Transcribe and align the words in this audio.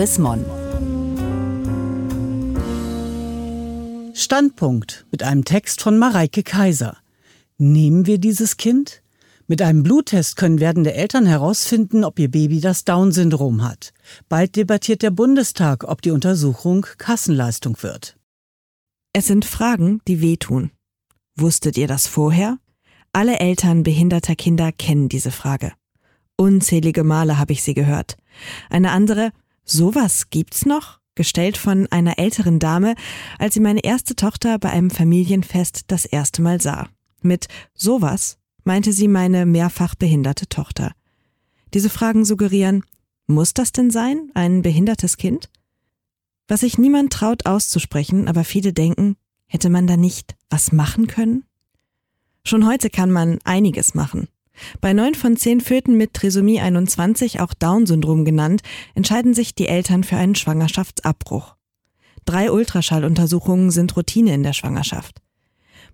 Chris 0.00 0.16
Mon. 0.16 0.42
Standpunkt 4.14 5.04
mit 5.10 5.22
einem 5.22 5.44
Text 5.44 5.82
von 5.82 5.98
Mareike 5.98 6.42
Kaiser. 6.42 6.96
Nehmen 7.58 8.06
wir 8.06 8.16
dieses 8.16 8.56
Kind? 8.56 9.02
Mit 9.46 9.60
einem 9.60 9.82
Bluttest 9.82 10.36
können 10.36 10.58
werdende 10.58 10.94
Eltern 10.94 11.26
herausfinden, 11.26 12.04
ob 12.04 12.18
ihr 12.18 12.30
Baby 12.30 12.60
das 12.60 12.86
Down-Syndrom 12.86 13.62
hat. 13.62 13.92
Bald 14.30 14.56
debattiert 14.56 15.02
der 15.02 15.10
Bundestag, 15.10 15.84
ob 15.84 16.00
die 16.00 16.12
Untersuchung 16.12 16.86
Kassenleistung 16.96 17.76
wird. 17.82 18.16
Es 19.12 19.26
sind 19.26 19.44
Fragen, 19.44 20.00
die 20.08 20.22
wehtun. 20.22 20.70
Wusstet 21.36 21.76
ihr 21.76 21.88
das 21.88 22.06
vorher? 22.06 22.56
Alle 23.12 23.38
Eltern 23.38 23.82
behinderter 23.82 24.34
Kinder 24.34 24.72
kennen 24.72 25.10
diese 25.10 25.30
Frage. 25.30 25.74
Unzählige 26.38 27.04
Male 27.04 27.38
habe 27.38 27.52
ich 27.52 27.62
sie 27.62 27.74
gehört. 27.74 28.16
Eine 28.70 28.92
andere, 28.92 29.32
sowas 29.64 30.30
gibt's 30.30 30.66
noch? 30.66 31.00
Gestellt 31.14 31.58
von 31.58 31.86
einer 31.90 32.18
älteren 32.18 32.58
Dame, 32.58 32.94
als 33.38 33.54
sie 33.54 33.60
meine 33.60 33.84
erste 33.84 34.16
Tochter 34.16 34.58
bei 34.58 34.70
einem 34.70 34.90
Familienfest 34.90 35.84
das 35.88 36.04
erste 36.04 36.40
Mal 36.40 36.60
sah. 36.60 36.88
Mit 37.20 37.48
sowas 37.74 38.38
meinte 38.64 38.92
sie 38.92 39.08
meine 39.08 39.44
mehrfach 39.44 39.94
behinderte 39.94 40.48
Tochter. 40.48 40.92
Diese 41.74 41.90
Fragen 41.90 42.24
suggerieren, 42.24 42.84
muss 43.26 43.54
das 43.54 43.72
denn 43.72 43.90
sein, 43.90 44.30
ein 44.34 44.62
behindertes 44.62 45.16
Kind? 45.16 45.50
Was 46.48 46.60
sich 46.60 46.78
niemand 46.78 47.12
traut 47.12 47.46
auszusprechen, 47.46 48.26
aber 48.26 48.44
viele 48.44 48.72
denken, 48.72 49.16
hätte 49.46 49.70
man 49.70 49.86
da 49.86 49.96
nicht 49.96 50.36
was 50.48 50.72
machen 50.72 51.06
können? 51.06 51.44
Schon 52.44 52.66
heute 52.66 52.90
kann 52.90 53.10
man 53.10 53.38
einiges 53.44 53.94
machen. 53.94 54.28
Bei 54.80 54.92
neun 54.92 55.14
von 55.14 55.36
zehn 55.36 55.60
Föten 55.60 55.96
mit 55.96 56.14
Trisomie 56.14 56.60
21, 56.60 57.40
auch 57.40 57.54
Down-Syndrom 57.54 58.24
genannt, 58.24 58.62
entscheiden 58.94 59.34
sich 59.34 59.54
die 59.54 59.68
Eltern 59.68 60.04
für 60.04 60.16
einen 60.16 60.34
Schwangerschaftsabbruch. 60.34 61.56
Drei 62.24 62.50
Ultraschalluntersuchungen 62.50 63.70
sind 63.70 63.96
Routine 63.96 64.34
in 64.34 64.42
der 64.42 64.52
Schwangerschaft. 64.52 65.20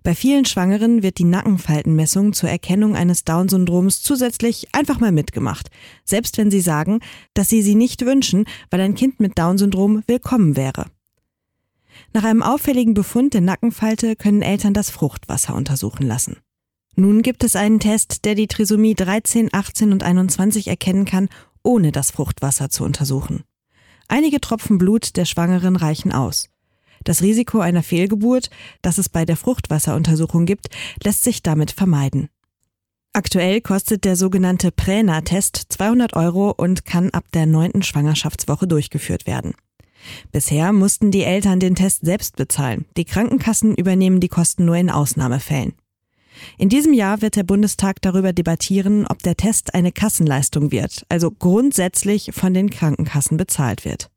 Bei 0.03 0.15
vielen 0.15 0.45
Schwangeren 0.45 1.03
wird 1.03 1.17
die 1.17 1.23
Nackenfaltenmessung 1.23 2.33
zur 2.33 2.49
Erkennung 2.49 2.95
eines 2.95 3.25
Down-Syndroms 3.25 4.01
zusätzlich 4.01 4.67
einfach 4.71 4.99
mal 4.99 5.11
mitgemacht, 5.11 5.69
selbst 6.05 6.37
wenn 6.37 6.51
sie 6.51 6.61
sagen, 6.61 6.99
dass 7.33 7.49
sie 7.49 7.61
sie 7.61 7.75
nicht 7.75 8.05
wünschen, 8.05 8.45
weil 8.69 8.81
ein 8.81 8.95
Kind 8.95 9.19
mit 9.19 9.37
Down-Syndrom 9.37 10.03
willkommen 10.07 10.55
wäre. 10.55 10.85
Nach 12.13 12.23
einem 12.23 12.43
auffälligen 12.43 12.93
Befund 12.93 13.33
der 13.33 13.41
Nackenfalte 13.41 14.15
können 14.15 14.41
Eltern 14.41 14.73
das 14.73 14.89
Fruchtwasser 14.89 15.55
untersuchen 15.55 16.07
lassen. 16.07 16.37
Nun 16.99 17.21
gibt 17.21 17.43
es 17.43 17.55
einen 17.55 17.79
Test, 17.79 18.25
der 18.25 18.33
die 18.33 18.47
Trisomie 18.47 18.95
13, 18.95 19.49
18 19.53 19.91
und 19.91 20.01
21 20.01 20.67
erkennen 20.67 21.05
kann, 21.05 21.29
ohne 21.61 21.91
das 21.91 22.09
Fruchtwasser 22.09 22.71
zu 22.71 22.83
untersuchen. 22.83 23.43
Einige 24.07 24.41
Tropfen 24.41 24.79
Blut 24.79 25.15
der 25.15 25.25
Schwangeren 25.25 25.75
reichen 25.75 26.11
aus. 26.11 26.49
Das 27.03 27.21
Risiko 27.21 27.59
einer 27.59 27.83
Fehlgeburt, 27.83 28.49
das 28.81 28.97
es 28.97 29.09
bei 29.09 29.25
der 29.25 29.37
Fruchtwasseruntersuchung 29.37 30.47
gibt, 30.47 30.69
lässt 31.03 31.23
sich 31.23 31.43
damit 31.43 31.69
vermeiden. 31.69 32.29
Aktuell 33.13 33.61
kostet 33.61 34.03
der 34.03 34.15
sogenannte 34.15 34.71
Präna-Test 34.71 35.67
200 35.69 36.15
Euro 36.15 36.49
und 36.49 36.85
kann 36.85 37.11
ab 37.11 37.25
der 37.31 37.45
neunten 37.45 37.83
Schwangerschaftswoche 37.83 38.67
durchgeführt 38.67 39.27
werden. 39.27 39.53
Bisher 40.31 40.73
mussten 40.73 41.11
die 41.11 41.23
Eltern 41.23 41.59
den 41.59 41.75
Test 41.75 42.03
selbst 42.03 42.37
bezahlen. 42.37 42.85
Die 42.97 43.05
Krankenkassen 43.05 43.75
übernehmen 43.75 44.19
die 44.19 44.29
Kosten 44.29 44.65
nur 44.65 44.77
in 44.77 44.89
Ausnahmefällen. 44.89 45.73
In 46.57 46.69
diesem 46.69 46.93
Jahr 46.93 47.21
wird 47.21 47.35
der 47.35 47.43
Bundestag 47.43 48.01
darüber 48.01 48.33
debattieren, 48.33 49.05
ob 49.07 49.23
der 49.23 49.37
Test 49.37 49.73
eine 49.73 49.91
Kassenleistung 49.91 50.71
wird, 50.71 51.05
also 51.09 51.31
grundsätzlich 51.31 52.31
von 52.33 52.53
den 52.53 52.69
Krankenkassen 52.69 53.37
bezahlt 53.37 53.85
wird. 53.85 54.09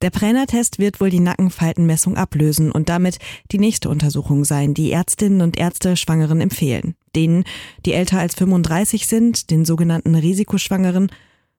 Der 0.00 0.10
Präner-Test 0.10 0.78
wird 0.78 1.00
wohl 1.00 1.10
die 1.10 1.18
Nackenfaltenmessung 1.18 2.16
ablösen 2.16 2.70
und 2.70 2.88
damit 2.88 3.18
die 3.50 3.58
nächste 3.58 3.88
Untersuchung 3.88 4.44
sein, 4.44 4.72
die 4.72 4.92
Ärztinnen 4.92 5.40
und 5.40 5.58
Ärzte 5.58 5.96
Schwangeren 5.96 6.40
empfehlen. 6.40 6.94
Denen, 7.16 7.44
die 7.84 7.94
älter 7.94 8.20
als 8.20 8.36
35 8.36 9.08
sind, 9.08 9.50
den 9.50 9.64
sogenannten 9.64 10.14
Risikoschwangeren 10.14 11.10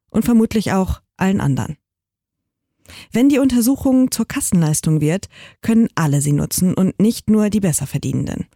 und 0.09 0.23
vermutlich 0.23 0.71
auch 0.71 1.01
allen 1.17 1.41
anderen. 1.41 1.75
Wenn 3.11 3.29
die 3.29 3.39
Untersuchung 3.39 4.09
zur 4.11 4.27
Kassenleistung 4.27 5.01
wird, 5.01 5.27
können 5.61 5.89
alle 5.95 6.21
sie 6.21 6.31
nutzen 6.31 6.73
und 6.73 6.99
nicht 6.99 7.29
nur 7.29 7.49
die 7.49 7.59
Besserverdienenden. 7.59 8.47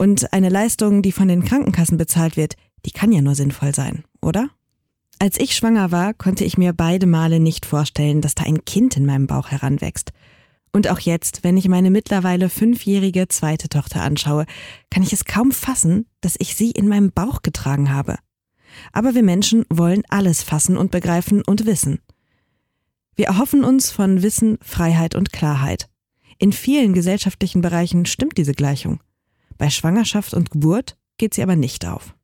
Und 0.00 0.32
eine 0.32 0.48
Leistung, 0.48 1.02
die 1.02 1.12
von 1.12 1.28
den 1.28 1.44
Krankenkassen 1.44 1.98
bezahlt 1.98 2.38
wird, 2.38 2.54
die 2.86 2.90
kann 2.90 3.12
ja 3.12 3.20
nur 3.20 3.34
sinnvoll 3.34 3.74
sein, 3.74 4.02
oder? 4.22 4.48
Als 5.18 5.38
ich 5.38 5.54
schwanger 5.54 5.92
war, 5.92 6.14
konnte 6.14 6.42
ich 6.42 6.56
mir 6.56 6.72
beide 6.72 7.04
Male 7.04 7.38
nicht 7.38 7.66
vorstellen, 7.66 8.22
dass 8.22 8.34
da 8.34 8.44
ein 8.44 8.64
Kind 8.64 8.96
in 8.96 9.04
meinem 9.04 9.26
Bauch 9.26 9.50
heranwächst. 9.50 10.12
Und 10.72 10.88
auch 10.88 11.00
jetzt, 11.00 11.44
wenn 11.44 11.58
ich 11.58 11.68
meine 11.68 11.90
mittlerweile 11.90 12.48
fünfjährige 12.48 13.28
zweite 13.28 13.68
Tochter 13.68 14.00
anschaue, 14.00 14.46
kann 14.88 15.02
ich 15.02 15.12
es 15.12 15.26
kaum 15.26 15.52
fassen, 15.52 16.06
dass 16.22 16.36
ich 16.38 16.56
sie 16.56 16.70
in 16.70 16.88
meinem 16.88 17.12
Bauch 17.12 17.42
getragen 17.42 17.92
habe. 17.92 18.16
Aber 18.92 19.14
wir 19.14 19.22
Menschen 19.22 19.66
wollen 19.68 20.04
alles 20.08 20.42
fassen 20.42 20.78
und 20.78 20.90
begreifen 20.90 21.42
und 21.42 21.66
wissen. 21.66 22.00
Wir 23.16 23.26
erhoffen 23.26 23.64
uns 23.64 23.90
von 23.90 24.22
Wissen, 24.22 24.56
Freiheit 24.62 25.14
und 25.14 25.30
Klarheit. 25.30 25.90
In 26.38 26.54
vielen 26.54 26.94
gesellschaftlichen 26.94 27.60
Bereichen 27.60 28.06
stimmt 28.06 28.38
diese 28.38 28.54
Gleichung. 28.54 28.98
Bei 29.60 29.68
Schwangerschaft 29.68 30.32
und 30.32 30.50
Geburt 30.50 30.96
geht 31.18 31.34
sie 31.34 31.42
aber 31.42 31.54
nicht 31.54 31.84
auf. 31.84 32.14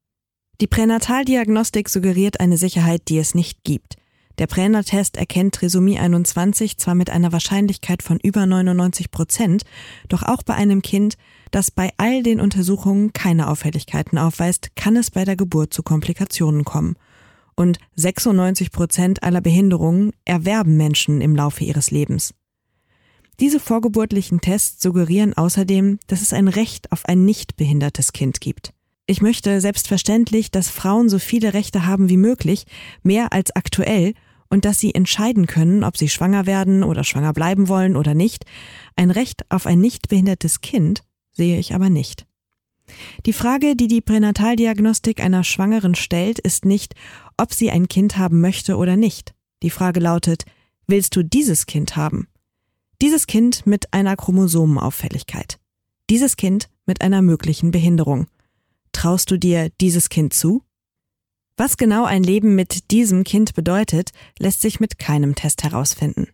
Die 0.63 0.67
Pränataldiagnostik 0.67 1.91
suggeriert 1.91 2.41
eine 2.41 2.57
Sicherheit, 2.57 3.03
die 3.09 3.19
es 3.19 3.35
nicht 3.35 3.63
gibt. 3.63 3.97
Der 4.39 4.47
Präner-Test 4.47 5.19
erkennt 5.19 5.55
Trisomie 5.55 5.99
21 5.99 6.79
zwar 6.79 6.95
mit 6.95 7.11
einer 7.11 7.33
Wahrscheinlichkeit 7.33 8.03
von 8.03 8.19
über 8.23 8.47
99 8.47 9.11
Prozent, 9.11 9.65
doch 10.09 10.23
auch 10.23 10.43
bei 10.45 10.55
einem 10.55 10.81
Kind, 10.81 11.19
das 11.51 11.71
bei 11.71 11.91
all 11.99 12.23
den 12.23 12.41
Untersuchungen 12.41 13.13
keine 13.13 13.49
Auffälligkeiten 13.49 14.17
aufweist, 14.17 14.75
kann 14.75 14.97
es 14.97 15.11
bei 15.11 15.27
der 15.27 15.37
Geburt 15.37 15.75
zu 15.75 15.83
Komplikationen 15.83 16.65
kommen. 16.65 16.97
Und 17.55 17.79
96 17.97 18.71
Prozent 18.71 19.23
aller 19.23 19.43
Behinderungen 19.43 20.13
erwerben 20.25 20.79
Menschen 20.79 21.21
im 21.21 21.37
Laufe 21.37 21.65
ihres 21.65 21.91
Lebens. 21.91 22.33
Diese 23.39 23.61
vorgeburtlichen 23.61 24.41
Tests 24.41 24.83
suggerieren 24.83 25.35
außerdem, 25.35 25.99
dass 26.07 26.23
es 26.23 26.33
ein 26.33 26.49
Recht 26.49 26.91
auf 26.91 27.05
ein 27.05 27.25
nicht 27.25 27.57
behindertes 27.57 28.13
Kind 28.13 28.41
gibt. 28.41 28.73
Ich 29.07 29.21
möchte 29.21 29.61
selbstverständlich, 29.61 30.51
dass 30.51 30.71
Frauen 30.71 31.09
so 31.09 31.19
viele 31.19 31.55
Rechte 31.55 31.87
haben 31.87 32.09
wie 32.09 32.17
möglich, 32.17 32.65
mehr 33.03 33.33
als 33.33 33.55
aktuell, 33.55 34.15
und 34.49 34.65
dass 34.65 34.79
sie 34.79 34.95
entscheiden 34.95 35.47
können, 35.47 35.85
ob 35.85 35.97
sie 35.97 36.09
schwanger 36.09 36.47
werden 36.47 36.85
oder 36.85 37.05
schwanger 37.05 37.33
bleiben 37.33 37.69
wollen 37.69 37.97
oder 37.97 38.15
nicht. 38.15 38.45
Ein 38.95 39.11
Recht 39.11 39.43
auf 39.51 39.67
ein 39.67 39.81
nicht 39.81 40.09
behindertes 40.09 40.61
Kind 40.61 41.03
sehe 41.33 41.59
ich 41.59 41.75
aber 41.75 41.91
nicht. 41.91 42.27
Die 43.27 43.33
Frage, 43.33 43.75
die 43.75 43.89
die 43.89 44.01
Pränataldiagnostik 44.01 45.21
einer 45.21 45.43
Schwangeren 45.43 45.97
stellt, 45.97 46.39
ist 46.39 46.65
nicht, 46.65 46.95
ob 47.37 47.53
sie 47.53 47.71
ein 47.71 47.89
Kind 47.89 48.17
haben 48.17 48.41
möchte 48.41 48.77
oder 48.77 48.97
nicht. 48.97 49.35
Die 49.63 49.71
Frage 49.71 50.01
lautet, 50.01 50.45
willst 50.87 51.17
du 51.17 51.25
dieses 51.25 51.67
Kind 51.67 51.97
haben? 51.97 52.29
Dieses 53.03 53.27
Kind 53.27 53.67
mit 53.67 53.93
einer 53.93 54.17
Chromosomenauffälligkeit. 54.17 55.59
Dieses 56.09 56.37
Kind 56.37 56.71
mit 56.87 57.03
einer 57.03 57.21
möglichen 57.21 57.71
Behinderung. 57.71 58.27
Traust 58.93 59.31
du 59.31 59.39
dir 59.39 59.69
dieses 59.83 60.09
Kind 60.09 60.33
zu? 60.33 60.63
Was 61.59 61.77
genau 61.77 62.05
ein 62.07 62.23
Leben 62.23 62.55
mit 62.55 62.91
diesem 62.91 63.23
Kind 63.25 63.53
bedeutet, 63.53 64.13
lässt 64.39 64.63
sich 64.63 64.81
mit 64.81 64.99
keinem 64.99 65.35
Test 65.35 65.63
herausfinden. 65.63 66.29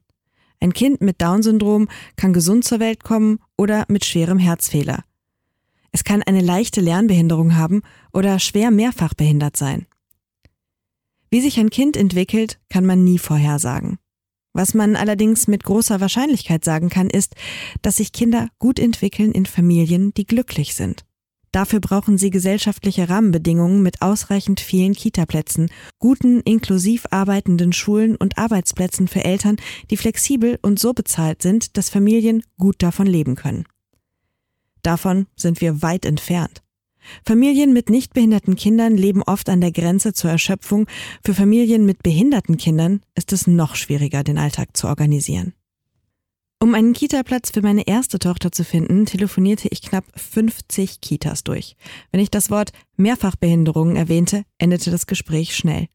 Ein 0.60 0.72
Kind 0.72 1.00
mit 1.00 1.20
Down-Syndrom 1.20 1.88
kann 2.14 2.32
gesund 2.32 2.64
zur 2.64 2.78
Welt 2.78 3.02
kommen 3.02 3.40
oder 3.56 3.84
mit 3.88 4.04
schwerem 4.04 4.38
Herzfehler. 4.38 5.04
Es 5.90 6.04
kann 6.04 6.22
eine 6.22 6.42
leichte 6.42 6.80
Lernbehinderung 6.80 7.56
haben 7.56 7.82
oder 8.12 8.38
schwer 8.38 8.70
mehrfach 8.70 9.14
behindert 9.14 9.56
sein. 9.56 9.86
Wie 11.28 11.40
sich 11.40 11.58
ein 11.58 11.70
Kind 11.70 11.96
entwickelt, 11.96 12.60
kann 12.68 12.86
man 12.86 13.02
nie 13.02 13.18
vorhersagen. 13.18 13.98
Was 14.54 14.74
man 14.74 14.96
allerdings 14.96 15.48
mit 15.48 15.64
großer 15.64 16.00
Wahrscheinlichkeit 16.00 16.64
sagen 16.64 16.90
kann, 16.90 17.08
ist, 17.08 17.34
dass 17.80 17.96
sich 17.96 18.12
Kinder 18.12 18.48
gut 18.58 18.78
entwickeln 18.78 19.32
in 19.32 19.46
Familien, 19.46 20.12
die 20.14 20.26
glücklich 20.26 20.74
sind. 20.74 21.04
Dafür 21.52 21.80
brauchen 21.80 22.16
sie 22.16 22.30
gesellschaftliche 22.30 23.10
Rahmenbedingungen 23.10 23.82
mit 23.82 24.00
ausreichend 24.00 24.60
vielen 24.60 24.94
Kitaplätzen, 24.94 25.70
guten, 25.98 26.40
inklusiv 26.40 27.04
arbeitenden 27.10 27.74
Schulen 27.74 28.16
und 28.16 28.38
Arbeitsplätzen 28.38 29.06
für 29.06 29.22
Eltern, 29.22 29.56
die 29.90 29.98
flexibel 29.98 30.58
und 30.62 30.78
so 30.78 30.94
bezahlt 30.94 31.42
sind, 31.42 31.76
dass 31.76 31.90
Familien 31.90 32.42
gut 32.56 32.76
davon 32.82 33.06
leben 33.06 33.36
können. 33.36 33.64
Davon 34.82 35.26
sind 35.36 35.60
wir 35.60 35.82
weit 35.82 36.06
entfernt. 36.06 36.62
Familien 37.24 37.72
mit 37.72 37.90
nicht 37.90 38.14
behinderten 38.14 38.56
Kindern 38.56 38.96
leben 38.96 39.22
oft 39.22 39.48
an 39.48 39.60
der 39.60 39.72
Grenze 39.72 40.12
zur 40.12 40.30
Erschöpfung. 40.30 40.86
Für 41.24 41.34
Familien 41.34 41.84
mit 41.84 42.02
behinderten 42.02 42.56
Kindern 42.56 43.00
ist 43.14 43.32
es 43.32 43.46
noch 43.46 43.76
schwieriger, 43.76 44.24
den 44.24 44.38
Alltag 44.38 44.76
zu 44.76 44.88
organisieren. 44.88 45.54
Um 46.62 46.74
einen 46.76 46.92
Kita-Platz 46.92 47.50
für 47.50 47.60
meine 47.60 47.88
erste 47.88 48.20
Tochter 48.20 48.52
zu 48.52 48.62
finden, 48.62 49.04
telefonierte 49.04 49.66
ich 49.72 49.82
knapp 49.82 50.04
50 50.14 51.00
Kitas 51.00 51.42
durch. 51.42 51.76
Wenn 52.12 52.20
ich 52.20 52.30
das 52.30 52.50
Wort 52.50 52.70
Mehrfachbehinderung 52.96 53.96
erwähnte, 53.96 54.44
endete 54.58 54.92
das 54.92 55.08
Gespräch 55.08 55.56
schnell. 55.56 55.88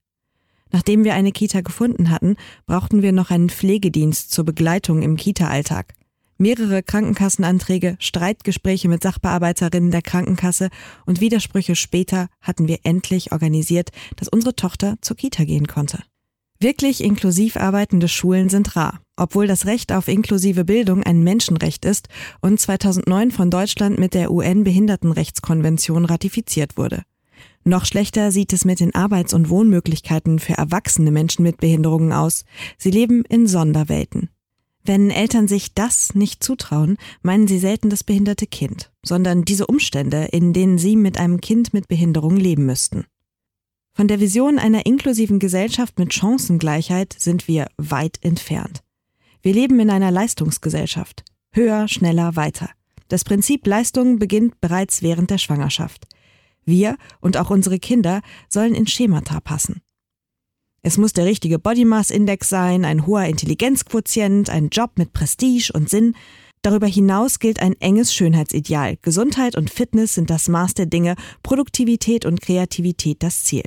Nachdem 0.71 1.05
wir 1.05 1.13
eine 1.13 1.31
Kita 1.31 1.61
gefunden 1.61 2.09
hatten, 2.09 2.35
brauchten 2.65 3.01
wir 3.01 3.13
noch 3.13 3.31
einen 3.31 3.49
Pflegedienst 3.49 4.31
zur 4.31 4.43
Begleitung 4.43 5.03
im 5.03 5.15
Kita-Alltag. 5.15 5.93
Mehrere 6.39 6.83
Krankenkassenanträge, 6.83 7.97
Streitgespräche 7.99 8.87
mit 8.87 9.01
Sachbearbeiterinnen 9.01 9.89
der 9.89 10.03
Krankenkasse 10.03 10.69
und 11.05 11.19
Widersprüche 11.19 11.75
später 11.75 12.27
hatten 12.41 12.67
wir 12.67 12.79
endlich 12.83 13.31
organisiert, 13.31 13.89
dass 14.17 14.27
unsere 14.27 14.55
Tochter 14.55 14.97
zur 15.01 15.17
Kita 15.17 15.45
gehen 15.45 15.67
konnte. 15.67 16.03
Wirklich 16.59 17.03
inklusiv 17.03 17.57
arbeitende 17.57 18.07
Schulen 18.07 18.49
sind 18.49 18.75
rar, 18.75 19.01
obwohl 19.15 19.45
das 19.45 19.65
Recht 19.65 19.91
auf 19.91 20.07
inklusive 20.07 20.63
Bildung 20.63 21.03
ein 21.03 21.23
Menschenrecht 21.23 21.85
ist 21.85 22.07
und 22.41 22.59
2009 22.59 23.31
von 23.31 23.51
Deutschland 23.51 23.99
mit 23.99 24.13
der 24.15 24.31
UN-Behindertenrechtskonvention 24.31 26.05
ratifiziert 26.05 26.77
wurde. 26.77 27.03
Noch 27.63 27.85
schlechter 27.85 28.31
sieht 28.31 28.53
es 28.53 28.65
mit 28.65 28.79
den 28.79 28.95
Arbeits- 28.95 29.33
und 29.33 29.49
Wohnmöglichkeiten 29.49 30.39
für 30.39 30.53
erwachsene 30.53 31.11
Menschen 31.11 31.43
mit 31.43 31.57
Behinderungen 31.57 32.11
aus. 32.11 32.45
Sie 32.77 32.91
leben 32.91 33.23
in 33.25 33.45
Sonderwelten. 33.45 34.29
Wenn 34.87 35.11
Eltern 35.11 35.49
sich 35.49 35.73
das 35.73 36.15
nicht 36.15 36.41
zutrauen, 36.41 36.95
meinen 37.21 37.45
sie 37.45 37.59
selten 37.59 37.89
das 37.89 38.05
behinderte 38.05 38.47
Kind, 38.47 38.89
sondern 39.03 39.43
diese 39.43 39.67
Umstände, 39.67 40.29
in 40.31 40.53
denen 40.53 40.77
sie 40.77 40.95
mit 40.95 41.19
einem 41.19 41.41
Kind 41.41 41.73
mit 41.73 41.89
Behinderung 41.89 42.37
leben 42.37 42.65
müssten. 42.65 43.05
Von 43.93 44.07
der 44.07 44.21
Vision 44.21 44.57
einer 44.57 44.85
inklusiven 44.85 45.39
Gesellschaft 45.39 45.99
mit 45.99 46.13
Chancengleichheit 46.13 47.13
sind 47.19 47.49
wir 47.49 47.67
weit 47.75 48.19
entfernt. 48.21 48.81
Wir 49.41 49.53
leben 49.53 49.77
in 49.81 49.89
einer 49.89 50.09
Leistungsgesellschaft. 50.09 51.25
Höher, 51.51 51.89
schneller, 51.89 52.37
weiter. 52.37 52.69
Das 53.09 53.25
Prinzip 53.25 53.67
Leistung 53.67 54.19
beginnt 54.19 54.61
bereits 54.61 55.01
während 55.01 55.31
der 55.31 55.37
Schwangerschaft. 55.37 56.07
Wir 56.63 56.95
und 57.19 57.35
auch 57.35 57.49
unsere 57.49 57.79
Kinder 57.79 58.21
sollen 58.47 58.73
in 58.73 58.87
Schemata 58.87 59.41
passen. 59.41 59.81
Es 60.87 60.97
muss 60.97 61.11
der 61.11 61.25
richtige 61.25 61.59
Body 61.59 61.83
Mass 61.83 62.11
Index 62.11 62.47
sein, 62.47 62.85
ein 62.85 63.05
hoher 63.05 63.25
Intelligenzquotient, 63.25 64.49
ein 64.49 64.69
Job 64.69 64.91
mit 64.95 65.11
Prestige 65.11 65.73
und 65.73 65.89
Sinn. 65.89 66.15
Darüber 66.61 66.87
hinaus 66.87 67.39
gilt 67.39 67.61
ein 67.61 67.73
enges 67.81 68.13
Schönheitsideal. 68.13 68.95
Gesundheit 69.01 69.57
und 69.57 69.69
Fitness 69.69 70.13
sind 70.13 70.29
das 70.29 70.47
Maß 70.47 70.75
der 70.75 70.85
Dinge, 70.85 71.15
Produktivität 71.43 72.25
und 72.25 72.39
Kreativität 72.39 73.21
das 73.21 73.43
Ziel. 73.43 73.65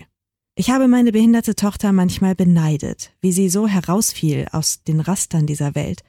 Ich 0.54 0.70
habe 0.70 0.88
meine 0.88 1.12
behinderte 1.12 1.54
Tochter 1.54 1.92
manchmal 1.92 2.34
beneidet, 2.34 3.12
wie 3.20 3.32
sie 3.32 3.50
so 3.50 3.68
herausfiel 3.68 4.46
aus 4.52 4.82
den 4.84 5.00
Rastern 5.00 5.44
dieser 5.44 5.74
Welt. 5.74 6.00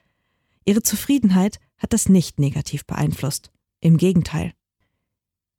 Ihre 0.63 0.81
Zufriedenheit 0.81 1.59
hat 1.77 1.91
das 1.91 2.07
nicht 2.07 2.39
negativ 2.39 2.85
beeinflusst. 2.85 3.51
Im 3.81 3.97
Gegenteil. 3.97 4.53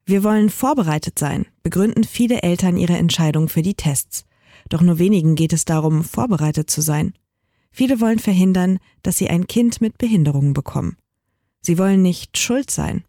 Wir 0.06 0.25
wollen 0.25 0.48
vorbereitet 0.48 1.19
sein, 1.19 1.44
begründen 1.62 2.05
viele 2.05 2.40
Eltern 2.40 2.78
ihre 2.78 2.96
Entscheidung 2.96 3.50
für 3.50 3.60
die 3.60 3.75
Tests. 3.75 4.25
Doch 4.72 4.80
nur 4.80 4.98
wenigen 4.98 5.34
geht 5.34 5.52
es 5.52 5.66
darum, 5.66 6.02
vorbereitet 6.02 6.70
zu 6.70 6.80
sein. 6.80 7.12
Viele 7.72 8.00
wollen 8.00 8.19
verhindern, 8.19 8.78
dass 9.02 9.19
sie 9.19 9.28
ein 9.28 9.46
Kind 9.46 9.82
mit 9.82 9.98
Behinderungen 9.98 10.54
bekommen. 10.54 10.96
Sie 11.60 11.76
wollen 11.76 12.00
nicht 12.00 12.38
schuld 12.38 12.70
sein. 12.70 13.04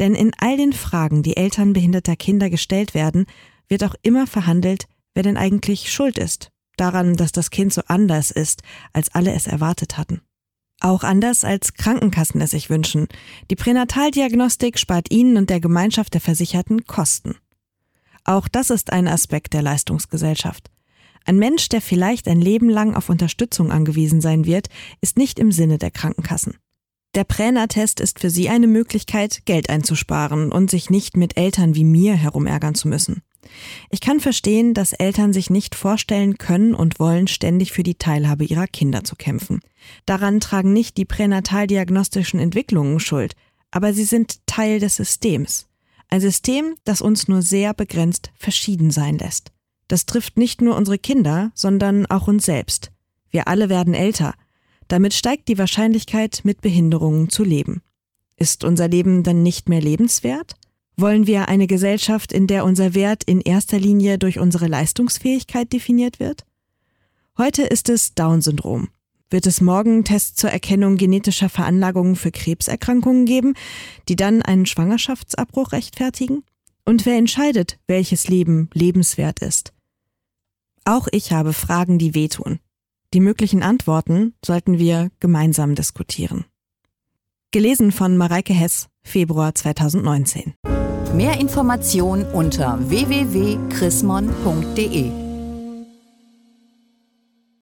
Denn 0.00 0.16
in 0.16 0.32
all 0.38 0.56
den 0.56 0.72
Fragen, 0.72 1.22
die 1.22 1.36
Eltern 1.36 1.74
behinderter 1.74 2.16
Kinder 2.16 2.50
gestellt 2.50 2.92
werden, 2.92 3.26
wird 3.68 3.84
auch 3.84 3.94
immer 4.02 4.26
verhandelt, 4.26 4.88
wer 5.14 5.22
denn 5.22 5.36
eigentlich 5.36 5.92
schuld 5.92 6.18
ist. 6.18 6.50
Daran, 6.76 7.14
dass 7.14 7.30
das 7.30 7.50
Kind 7.50 7.72
so 7.72 7.82
anders 7.86 8.32
ist, 8.32 8.64
als 8.92 9.14
alle 9.14 9.32
es 9.32 9.46
erwartet 9.46 9.98
hatten. 9.98 10.22
Auch 10.80 11.04
anders 11.04 11.44
als 11.44 11.74
Krankenkassen 11.74 12.40
es 12.40 12.50
sich 12.50 12.68
wünschen. 12.68 13.06
Die 13.48 13.56
Pränataldiagnostik 13.56 14.76
spart 14.76 15.12
ihnen 15.12 15.36
und 15.36 15.50
der 15.50 15.60
Gemeinschaft 15.60 16.14
der 16.14 16.20
Versicherten 16.20 16.84
Kosten. 16.84 17.36
Auch 18.24 18.48
das 18.48 18.70
ist 18.70 18.92
ein 18.92 19.06
Aspekt 19.06 19.52
der 19.52 19.62
Leistungsgesellschaft. 19.62 20.68
Ein 21.26 21.38
Mensch, 21.38 21.68
der 21.68 21.80
vielleicht 21.80 22.28
ein 22.28 22.40
Leben 22.40 22.70
lang 22.70 22.94
auf 22.94 23.08
Unterstützung 23.08 23.72
angewiesen 23.72 24.20
sein 24.20 24.46
wird, 24.46 24.68
ist 25.00 25.18
nicht 25.18 25.40
im 25.40 25.50
Sinne 25.50 25.76
der 25.76 25.90
Krankenkassen. 25.90 26.54
Der 27.16 27.24
Pränatest 27.24 27.98
ist 27.98 28.20
für 28.20 28.30
sie 28.30 28.48
eine 28.48 28.68
Möglichkeit, 28.68 29.44
Geld 29.44 29.68
einzusparen 29.68 30.52
und 30.52 30.70
sich 30.70 30.88
nicht 30.88 31.16
mit 31.16 31.36
Eltern 31.36 31.74
wie 31.74 31.82
mir 31.82 32.14
herumärgern 32.14 32.76
zu 32.76 32.86
müssen. 32.86 33.22
Ich 33.90 34.00
kann 34.00 34.20
verstehen, 34.20 34.72
dass 34.72 34.92
Eltern 34.92 35.32
sich 35.32 35.50
nicht 35.50 35.74
vorstellen 35.74 36.38
können 36.38 36.74
und 36.74 37.00
wollen, 37.00 37.26
ständig 37.26 37.72
für 37.72 37.82
die 37.82 37.94
Teilhabe 37.96 38.44
ihrer 38.44 38.66
Kinder 38.66 39.02
zu 39.02 39.16
kämpfen. 39.16 39.60
Daran 40.04 40.40
tragen 40.40 40.72
nicht 40.72 40.96
die 40.96 41.04
pränataldiagnostischen 41.04 42.38
Entwicklungen 42.38 43.00
Schuld, 43.00 43.34
aber 43.72 43.92
sie 43.92 44.04
sind 44.04 44.46
Teil 44.46 44.78
des 44.78 44.94
Systems. 44.96 45.68
Ein 46.08 46.20
System, 46.20 46.76
das 46.84 47.02
uns 47.02 47.26
nur 47.26 47.42
sehr 47.42 47.74
begrenzt 47.74 48.30
verschieden 48.36 48.90
sein 48.90 49.18
lässt. 49.18 49.52
Das 49.88 50.06
trifft 50.06 50.36
nicht 50.36 50.60
nur 50.60 50.76
unsere 50.76 50.98
Kinder, 50.98 51.52
sondern 51.54 52.06
auch 52.06 52.28
uns 52.28 52.44
selbst. 52.44 52.90
Wir 53.30 53.48
alle 53.48 53.68
werden 53.68 53.94
älter. 53.94 54.34
Damit 54.88 55.14
steigt 55.14 55.48
die 55.48 55.58
Wahrscheinlichkeit, 55.58 56.40
mit 56.44 56.60
Behinderungen 56.60 57.28
zu 57.28 57.44
leben. 57.44 57.82
Ist 58.36 58.64
unser 58.64 58.88
Leben 58.88 59.22
dann 59.22 59.42
nicht 59.42 59.68
mehr 59.68 59.80
lebenswert? 59.80 60.54
Wollen 60.96 61.26
wir 61.26 61.48
eine 61.48 61.66
Gesellschaft, 61.66 62.32
in 62.32 62.46
der 62.46 62.64
unser 62.64 62.94
Wert 62.94 63.22
in 63.24 63.40
erster 63.40 63.78
Linie 63.78 64.18
durch 64.18 64.38
unsere 64.38 64.66
Leistungsfähigkeit 64.66 65.72
definiert 65.72 66.20
wird? 66.20 66.46
Heute 67.36 67.62
ist 67.62 67.88
es 67.88 68.14
Down-Syndrom. 68.14 68.88
Wird 69.28 69.46
es 69.46 69.60
morgen 69.60 70.04
Tests 70.04 70.36
zur 70.36 70.50
Erkennung 70.50 70.96
genetischer 70.96 71.48
Veranlagungen 71.48 72.16
für 72.16 72.30
Krebserkrankungen 72.30 73.26
geben, 73.26 73.54
die 74.08 74.16
dann 74.16 74.40
einen 74.40 74.66
Schwangerschaftsabbruch 74.66 75.72
rechtfertigen? 75.72 76.44
Und 76.84 77.04
wer 77.04 77.16
entscheidet, 77.16 77.78
welches 77.88 78.28
Leben 78.28 78.70
lebenswert 78.72 79.40
ist? 79.40 79.72
Auch 80.86 81.08
ich 81.10 81.32
habe 81.32 81.52
Fragen, 81.52 81.98
die 81.98 82.14
wehtun. 82.14 82.60
Die 83.12 83.20
möglichen 83.20 83.64
Antworten 83.64 84.34
sollten 84.44 84.78
wir 84.78 85.10
gemeinsam 85.18 85.74
diskutieren. 85.74 86.44
Gelesen 87.50 87.90
von 87.90 88.16
Mareike 88.16 88.54
Hess, 88.54 88.86
Februar 89.02 89.52
2019. 89.54 90.54
Mehr 91.12 91.40
Informationen 91.40 92.24
unter 92.24 92.78
www.chrismon.de 92.88 95.25